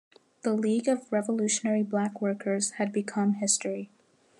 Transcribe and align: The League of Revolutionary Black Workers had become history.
The 0.41 0.53
League 0.55 0.87
of 0.87 1.11
Revolutionary 1.11 1.83
Black 1.83 2.21
Workers 2.23 2.71
had 2.81 2.91
become 2.91 3.33
history. 3.33 3.91